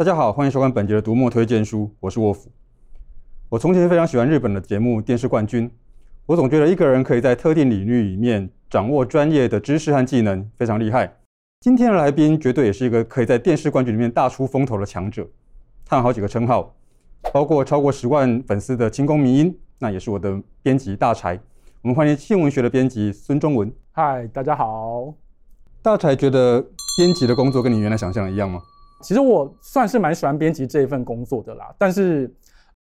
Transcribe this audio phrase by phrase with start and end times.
[0.00, 2.50] 大家好，欢迎收看本节的读墨推荐书，我是沃夫。
[3.50, 5.68] 我从前非常喜欢日本的节目《电视冠军》，
[6.24, 11.18] 我总觉得一个人可以在特定领域里面掌握专业的知识和技能，非常厉害。
[11.60, 15.28] 今天的来宾绝对也是一个可以在《电视冠军》里面大出风头的强者，
[15.84, 16.74] 他有好几个称号，
[17.30, 21.38] 包括超过十万粉丝的清宫迷因，那也是我的编辑大柴。
[21.82, 23.70] 我们欢迎新闻学的编辑孙中文。
[23.92, 25.12] 嗨，大家好。
[25.82, 26.58] 大柴觉得
[26.96, 28.62] 编辑的工作跟你原来想象的一样吗？
[29.00, 32.32] 其实我算是蛮喜欢编辑这一份工作的啦，但是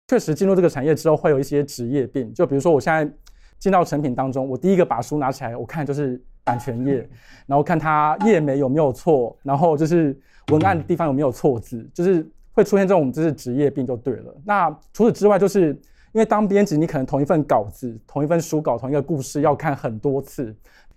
[0.07, 2.33] 确实进入这个产业之后会有一些职业病。
[2.33, 3.11] 就比如说我现在
[3.57, 7.09] 进到成品当中，我第一个把书拿起来，我看就是版权页，
[7.47, 10.15] 然后看它页眉有没有错，然后就是
[10.51, 14.35] 文案的地方有没有错字，就是会出现这种就是职业病就对了。
[14.45, 15.69] 那除此之外，就是
[16.11, 20.55] 因为当编辑，你可能同一份稿子、同一份书稿、同一个故事要看很多次。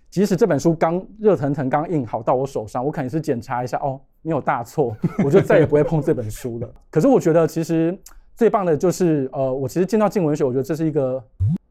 [0.09, 6.69] 即使这本书刚热腾腾刚印好到我手上，我肯定是检查一下哦，没有大错，我就再也不会碰这本书了。
[6.89, 7.97] 可是我觉得其实
[8.35, 11.23] 最棒的就是，呃，我其实进到静文学，我觉得这是一个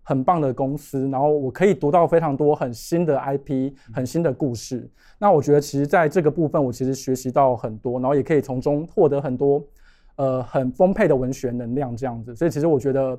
[0.03, 4.91] 很棒的公司，然后我可以读到非常多很新的 IP、很新的故事。
[5.19, 9.63] 那我觉得其实在这个部分，我其实学习到很多，然后也可以从中获得很多
[10.17, 12.35] 呃很丰沛的文学能量这样子。
[12.35, 13.19] 所以其实我觉得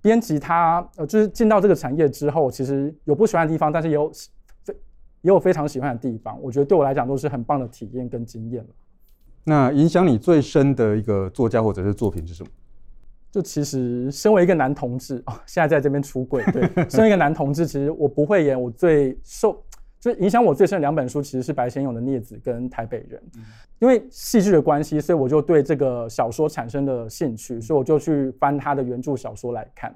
[0.00, 4.10] 编辑他呃就是进到这个产业之后，其实有不喜欢的地方，但是也有。
[5.22, 8.70] 也有非常喜欢的地方，我觉得对我来讲都是很棒的体验跟经验了。
[9.44, 12.50] 那影响你最深的一个作家或者是作品是什么？
[13.30, 18.60] 就其实身为一个男同志哦，现在在这边出轨，对，身为一个男同志，其实我不会演。
[18.60, 19.62] 我最受
[20.00, 23.44] 就影响我最深的两本书，其实是白先勇的《镊子》跟《台北人》，嗯，
[23.78, 29.94] 因为戏剧的关系，所以我就对这个小说产生了兴趣，所以我就去翻他的原著小说来看。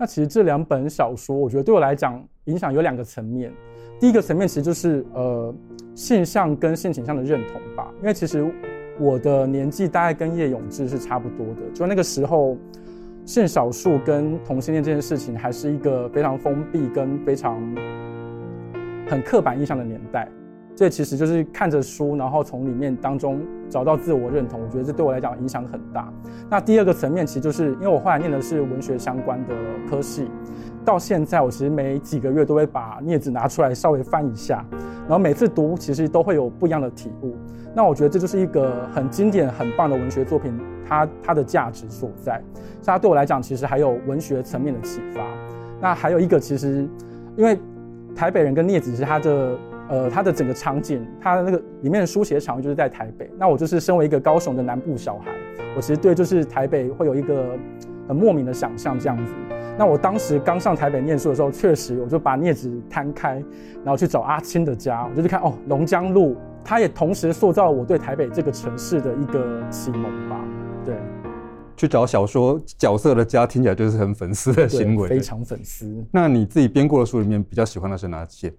[0.00, 3.52] 那其实这两本小说，我觉得对我来讲影响有两个层面。
[3.98, 5.54] 第一个层面其实就是呃
[5.94, 8.50] 性向跟性倾向的认同吧，因为其实
[8.98, 12.56] 我的年纪大概跟叶永志是差不多的，就那个时候
[13.26, 17.60] 性少数跟同性恋这件事情还是一个非常封闭跟非常
[19.06, 20.26] 很刻板印象的年代。
[20.76, 23.38] 这其实就是看着书，然后从里面当中
[23.68, 26.10] 找到自我认同，我觉得这对我来讲影响很大。
[26.48, 29.54] 那第二个层面，其实就是因为我后来念的是文学相关的
[29.90, 30.30] 科系，
[30.82, 34.64] 到现在我其实每几个月都会把《镊子》拿出来稍微翻一下，
[35.02, 37.36] 然后每次读其实都会有不一样的体悟。
[37.74, 42.42] 那我觉得这就是一个很经典、很棒的文学作品，它它的价值所在。
[42.80, 45.20] 所以它对我来讲，其实还有文学层面的启发。
[45.78, 46.88] 那还有一个，其实
[47.36, 47.58] 因为
[48.16, 49.58] 台北人跟镊子是它的。
[49.90, 53.28] 呃，它的整个场景，它的那个里面的书写场域就是在台北。
[53.36, 55.32] 那我就是身为一个高雄的南部小孩，
[55.74, 57.58] 我其实对就是台北会有一个
[58.06, 59.32] 很莫名的想象这样子。
[59.76, 63.42] 那我当时刚上台北念书的时候，确实我就把镊子摊开，
[63.82, 70.44] 然后去找阿青的家，我就去看哦，龙江路，它也同时塑造了我对台北这个城市的一个启蒙吧。
[70.84, 70.94] 对，
[71.76, 76.04] 去找小说角色的家，听起来就是很粉丝的行为，非常粉丝。
[76.12, 78.52] 那你自己编过的书里面比较喜欢的是哪些？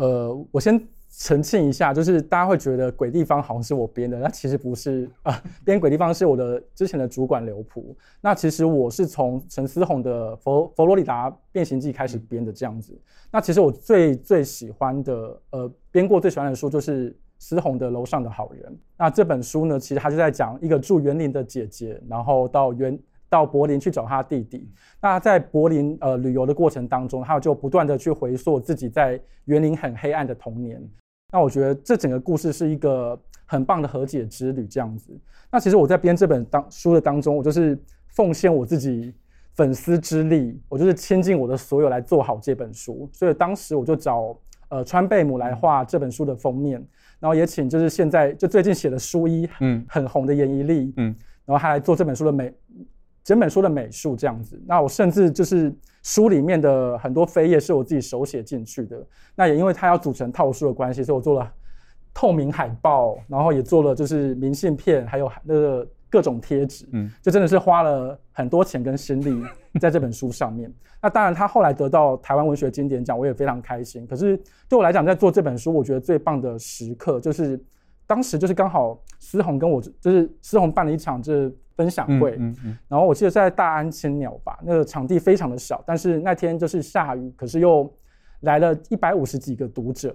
[0.00, 7.94] 呃，我先澄清一下，就是大家会觉得鬼地方好像是我编的，那其实不是啊， 编鬼地方是我的之前的主管刘璞。
[8.22, 12.98] 那其实我是从陈思宏的佛《佛罗里达变形记》开始编的这样子。
[13.30, 18.72] 那其实我最最喜欢的，呃，编过最喜欢的书就是思宏的《楼上的好人》。
[18.96, 22.98] 那这本书呢，其实他就在讲一个住园林的姐姐，然后到园。
[23.30, 24.68] 到柏林去找他弟弟。
[25.00, 30.82] 那在柏林呃旅游的过程当中，他就不断的去回溯自己在园林很黑暗的童年。
[31.32, 35.16] 那我觉得这整个故事是一个很棒的和解之旅这样子。
[35.50, 39.14] 那其实我在编这本当书的当中，我就是奉献我自己
[39.54, 43.08] 粉丝之力，我就是倾尽我的所有来做好这本书。
[43.12, 44.36] 所以当时我就找
[44.70, 46.84] 呃川贝母来画这本书的封面，
[47.20, 51.14] 然后也请就是现在就最近写的书医嗯很红的严一力嗯，
[51.44, 52.52] 然后他来做这本书的美。
[53.22, 55.72] 整本书的美术这样子，那我甚至就是
[56.02, 59.06] 书里面的很多扉页是我自己手写进去的。
[59.34, 61.52] 那也因为它要组成套书的关系，所以我做了
[62.14, 66.88] 透明海报，然后也做了就是明信片，还有那个各种贴纸。
[66.92, 69.44] 嗯，就真的是花了很多钱跟心力
[69.78, 70.72] 在这本书上面。
[71.02, 74.06] 那当然，他后来得到台湾文学经典奖，我也非常开心。
[74.06, 74.34] 可是
[74.66, 77.62] 对我来讲，在做这本书，我觉得最棒的时刻就是
[78.06, 81.54] 当时就是刚好思宏跟我就是思宏办了一场就是。
[81.80, 87.90] 分享会，嗯嗯嗯、然后我记得在大安千鸟吧，那个场地非常的小，但是那天就是下雨，可是又
[88.40, 90.14] 来了一百五十几个读者。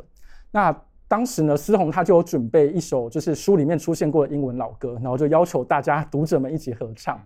[0.52, 0.72] 那
[1.08, 7.20] 当时呢，思宏他就有准备一首就是书里面出现过的英文老歌，然后就要求大家读者们一起合唱。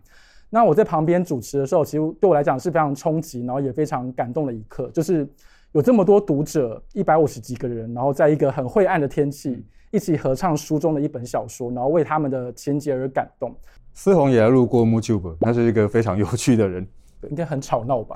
[0.50, 5.28] 那我在旁边主持的时候，其实对我来讲是非常冲击，然后也非常感动的一刻，就是
[5.74, 13.56] 有这么多读者，一百五十几个人，然后在一个很晦暗的天气，一起合唱书中的一本小说，然后为他们的情节而感动。
[14.00, 16.88] 思宏也来录过 MooTube，他是一个非常有趣的人，
[17.30, 18.16] 应该很吵闹吧？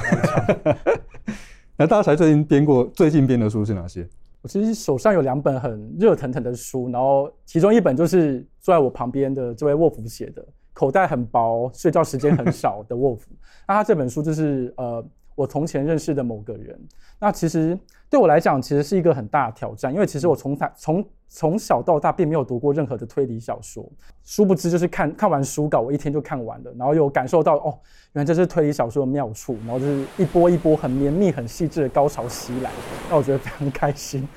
[1.75, 4.07] 那大才最近编过最近编的书是哪些？
[4.41, 13.27] 我其实手上有两本很热腾腾的书，然后其中一本就是坐在我旁边的这位沃夫写的，口袋很薄，睡觉时间很少的沃夫。
[13.67, 15.05] 那他这本书就是呃。
[15.35, 16.79] 我从前认识的某个人，
[17.19, 17.77] 那其实
[18.09, 23.83] 对我来讲，其实是一个很大的挑战，因为其实我从从从小到大并没有读过任何的推理小说，
[24.23, 27.79] 殊不知就是看看完书稿，我一天就看完了，然后又感受到哦，
[28.13, 32.69] 原来这是推理小说的妙处，然后就是一波一波很绵密、很细致的高潮袭来，
[33.09, 34.27] 让我觉得非常开心。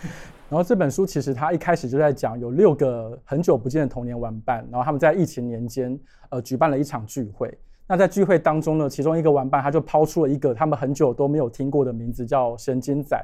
[0.49, 5.99] 然后这本书其实它一开始就在讲有六个很久不见的童年玩伴，然后他们在疫情年间
[6.31, 7.53] 呃举办了一场聚会。
[7.89, 13.17] 那在聚会当中呢，其中一个玩伴他就抛出了一个他们很久都没有听过的名字，叫神经仔。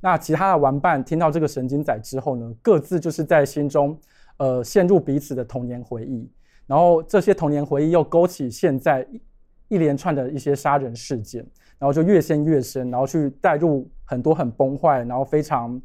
[0.00, 3.98] 那其他的玩伴听到这个神经仔之后呢，各自就是在心中，
[4.38, 6.30] 呃，陷入彼此的童年回忆。
[6.66, 9.20] 然后这些童年回忆又勾起现在一
[9.68, 11.46] 一连串的一些杀人事件，
[11.78, 15.80] 然后就越陷越深，然后去带入很多很崩坏，然后非常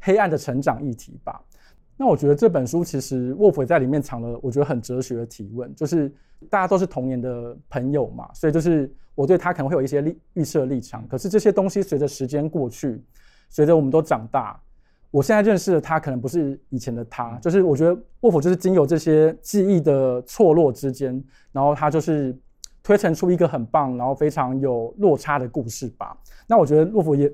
[0.00, 1.40] 黑暗的成长议题吧。
[2.00, 6.10] 那我觉得这本书其实沃夫也在里面藏了，我觉得很哲学的提问，就是
[6.48, 13.04] 大家都是童年的朋友嘛，所以就是我对他可能会有一些立预设立场，可是这些东西随着时间过去，
[13.50, 14.58] 随着我们都长大，
[15.10, 21.22] 我现在认识的他可能不是以前的他，就是我觉得沃夫就是经由这些记忆的错落之间，
[21.52, 22.34] 然后他就是
[22.82, 26.16] 推陈出一个很棒，然后非常有落差的故事吧。
[26.46, 27.30] 那我觉得沃夫也，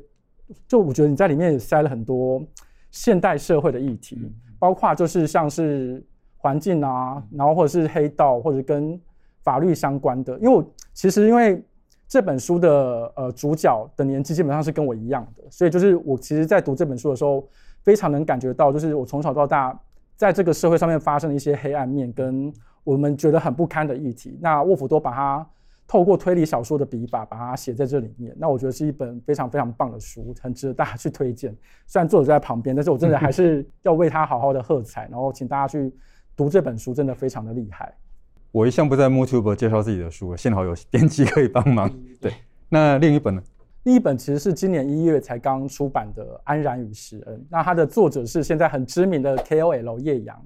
[0.67, 2.45] 就我觉得你在里面也塞了很多
[2.91, 4.29] 现代社会的议题。
[4.59, 6.05] 包括就是像是
[6.37, 9.01] 环境啊，然后或者是黑道，或者跟
[9.43, 10.39] 法律相关的。
[10.39, 11.63] 因为我其实因为
[12.09, 17.47] 这本书的呃主角的年纪基本上是跟我一样的，所以就是我其实在读这本书的时候，
[17.83, 19.79] 非常能感觉到，就是我从小到大
[20.17, 22.53] 在这个社会上面发生的一些黑暗面，跟
[22.85, 24.39] 我们觉得很不堪的议题。
[24.41, 25.47] 那沃夫都把它。
[25.87, 31.57] 透过推理小说的笔法把它写在这里面，那我觉得是一本非常非常棒的书，很值得大家去推荐。
[31.87, 35.93] 虽然作者在旁边，但是我真的还是要为他好好的喝彩，然后请大家去
[36.37, 37.95] 读这本书，真的非常的厉害。
[38.51, 41.89] 我一向不在 MooTube 介绍自己的书，幸好有编辑可以帮忙。
[42.21, 42.33] 对，
[42.69, 43.43] 那另一本呢？
[43.85, 50.45] 另一本其实是今年一月才刚出版的《安然与石恩》，那它的作者是现在很知名的 KOL 叶扬，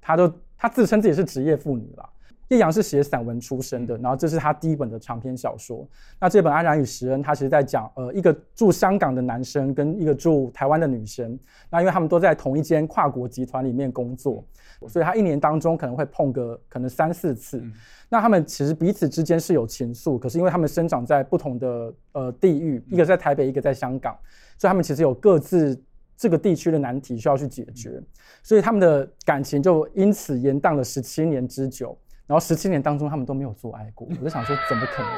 [0.00, 2.08] 他都他自称自己是职业妇女了。
[2.48, 5.86] 叶阳是写散文出身的，然后这是他第一本的长篇小说。
[6.18, 11.38] 那这本《安然与石恩》，他其实在讲，呃，一个住香港的男生跟一个住台湾的女生，
[11.70, 14.42] 那因为他们都在同一间跨国集团里面工作，
[14.88, 17.62] 所以他一年当中可能会碰个可能三四次。
[18.08, 24.16] 那他们其实彼此之间是有情愫，可是因为他们生长在不同的呃地域，一个在台北，一个在香港，
[24.56, 25.78] 所以他们其实有各自
[26.16, 28.02] 这个地区的难题需要去解决，
[28.42, 31.94] 所以他们的感情就因此延宕了十七年之久。
[32.28, 34.06] 然后十七年当中，他们都没有做爱过。
[34.08, 35.10] 我就想说，怎么可能？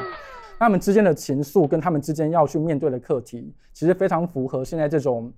[0.61, 5.33] 他们之间的情愫跟他们之间要去面对的课题，其实非常符合现在这种，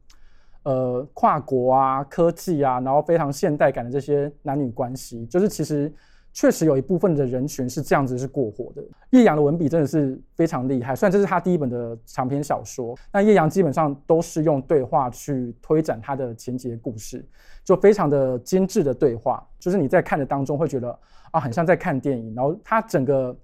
[0.65, 5.25] 呃，跨国啊、科技啊，然后非常现代感的这些男女关系。
[5.27, 5.91] 就是其实
[6.33, 8.83] 确实有一部分的人群是这样子是过活的。
[9.11, 10.95] 叶阳的文笔真的是非常厉害。
[10.95, 17.25] 虽然这是他第一本的长篇小说，但叶阳基本上都是用对话去推展他的情节故事，
[17.65, 19.43] 就非常的精致的对话。
[19.59, 20.99] 就是你在看的当中会觉得。
[21.33, 23.37] 啊，很像在看电影，然后它整个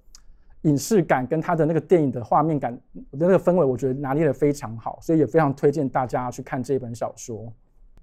[0.62, 7.52] 影视感跟它的那个电影的画面感的那个氛围，我觉得拿捏得非常好，所以也非常推荐大家去看这一本小说。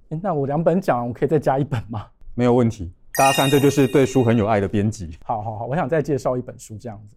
[0.10, 2.08] 诶，那我两本讲完，我可以再加一本吗？
[2.34, 5.18] 没有问题，大家看，这就是对书很有爱的编辑。
[5.24, 7.15] 好好好，我想再介绍一本书这样子。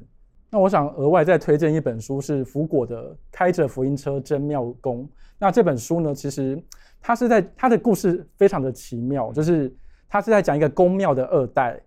[0.51, 5.05] 那我想额外再推荐一本书是福果的《开着福音车真妙公》。
[5.39, 6.63] 那这本书呢，其实
[7.01, 9.75] 它是在它的故事非常的奇妙，就是
[10.09, 11.81] 它是在讲一个宫庙的二代。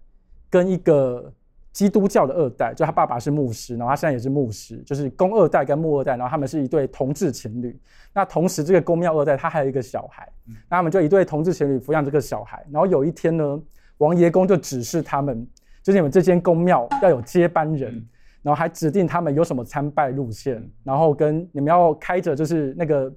[0.51, 1.34] 跟一个
[1.72, 7.79] 基督教的二代，就他爸爸是牧师，然后他现在也是牧师，就是公二代跟牧二代，然后他们是一对同志情侣。
[8.13, 10.27] 那同时，这个宫庙二代他还有一个小孩，
[10.70, 12.62] 那他们就一对同志情侣抚养这个小孩。
[12.70, 13.58] 然后有一天呢，
[14.00, 15.48] 王爷公就指示他们，
[15.81, 18.05] 就是你们这间宫庙要有接班人，
[18.41, 23.10] 然后还指定他们有什么参拜路线，然后跟你们要开着就是那个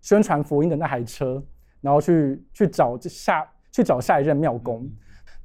[0.00, 1.42] 宣传福音的那台车，
[1.80, 4.88] 然后去去找下去找下一任庙公。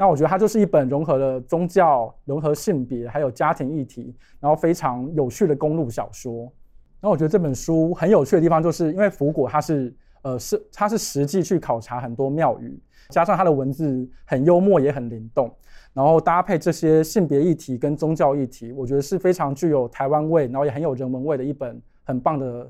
[0.01, 6.51] 那我觉得它就是一本融合了宗教、融合性别，还有家庭议题，然后非常有趣的公路小说。
[6.99, 9.93] 那我觉得这本书很有趣的地方，就是因为福果他是
[10.23, 15.53] 呃是他是实际去考察很多庙宇，加上他的文字很幽默也很灵动，
[15.93, 22.67] 然后搭配这些性别议题跟宗教议题，我觉得是非常具有台湾味，然后也很有人文味的一本很棒的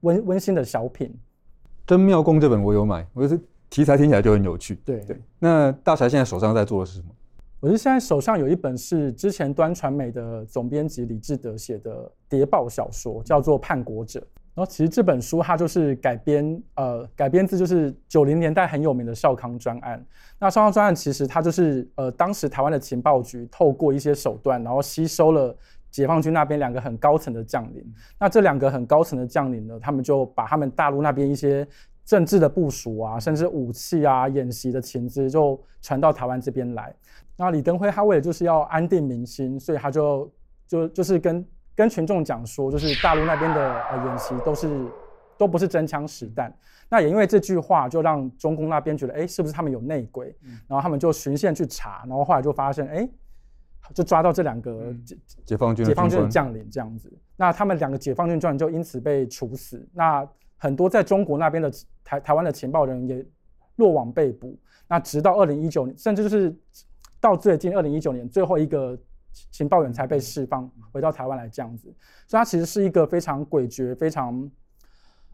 [0.00, 1.14] 温温馨的小品。
[1.86, 3.38] 真庙公这本我有买，我是
[3.72, 4.74] 题材听起来就很有趣。
[4.84, 7.06] 对对，那大柴现在手上在做的是什么？
[7.58, 14.20] 我是现在手上有一本是之前端传媒的总编辑李志德写的谍报小说，叫做《叛国者》。
[14.54, 20.04] 然后其实这本书它就是改编，呃，改编自就是九零年代很有名的少康专案。
[20.38, 25.56] 那少康专案其实它就是呃，当时台湾的情报局透过一些手段，然后吸收了
[25.90, 27.82] 解放军那边两个很高层的将领。
[28.18, 31.66] 那这两个很高层的将领呢，他们就把他们大陆那边一些
[32.04, 36.94] 政治的部署啊，甚至武器啊、演习的情资，就传到台湾这边来。
[37.36, 40.32] 那李登辉他为了就是要安定民心，所以他就
[40.66, 41.44] 就就是跟
[41.74, 44.68] 跟群众讲说，就是大陆那边的呃演习都是
[45.38, 46.54] 都不是真枪实弹。
[46.88, 50.36] 那也因为这句话，就让中共那边觉得，哎，是不是他们有内鬼？
[50.68, 53.08] 然后他们就循线去查，然后后来就发现，哎，
[53.94, 55.16] 就抓到这两个解
[55.46, 57.10] 解放军解放军的将领这样子。
[57.36, 59.88] 那他们两个解放军将领就因此被处死。
[59.94, 60.28] 那
[60.62, 61.70] 很多在中国那边的
[62.04, 63.26] 台台湾的情报人也
[63.76, 64.58] 落网被捕。
[64.88, 66.54] 那直到二零一九年，甚至就是。
[67.22, 68.98] 到最近二零一九年，最后一个
[69.52, 71.84] 情报员才被释放，回到台湾来这样子，
[72.26, 74.50] 所以它其实是一个非常诡谲、非常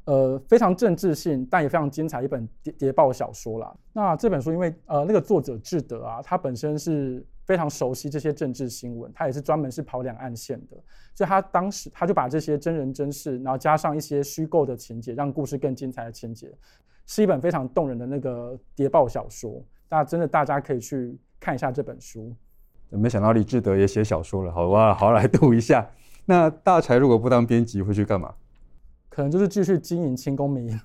[0.04, 3.74] 呃非常政治性，但也非常精彩一本谍谍报小说啦。
[3.94, 10.76] 那这本书因为呃那个作者志德啊，他本身是非常熟悉这些政治新闻，他也是专门是跑两岸线的，
[11.16, 16.54] 所以他当时他就把这些真人真事，然后加上一些虚构的情节，让故事更精彩的情节，
[17.06, 19.60] 是一本非常动人的那个谍报小说。
[19.88, 21.18] 那真的大家可以去。
[21.40, 22.34] 看一下这本书，
[22.90, 25.88] 没想到李志德也写小说了，好哇，好来读一下。
[26.24, 28.34] 那大柴如果不当编辑，会去干嘛？
[29.08, 30.80] 可能就是继续经营清宫迷因。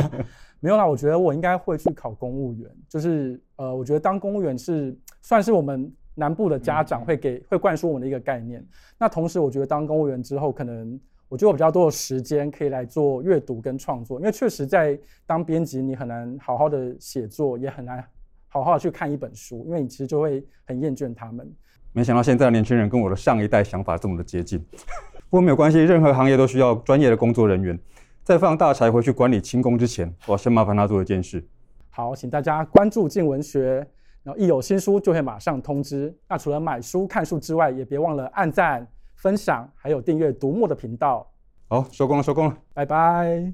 [0.58, 2.70] 没有啦，我觉得我应该会去考公务员。
[2.88, 8.64] 就是呃，我觉得当公务员是算是我们南部的家长会给会灌输我们的一个概念。
[8.98, 18.04] 那同时，我觉得当公务员之后，可能我觉得我比较多的时间可以来做阅读跟创作，因为确实在当编辑，你很难好好的写作，也很难。
[18.52, 21.48] 好好去看一本书，因为你其实就会很厌倦他们。
[21.92, 24.58] 没想到现在的年轻人跟我的上一代想法这么的接近，
[25.30, 27.78] 不过没有关系，任何行业都需要专业的工作人员。
[28.24, 31.44] 在放大柴回去管理清宫之前，我要先麻烦他做一件事。
[31.90, 33.86] 好，请大家关注镜文学，
[34.22, 36.14] 然后一有新书就会马上通知。
[36.28, 38.86] 那除了买书看书之外也别忘了按赞
[39.16, 41.30] 分享还有订阅读墨的频道。
[41.68, 42.56] 好收工了收工了。
[42.74, 43.52] 拜拜。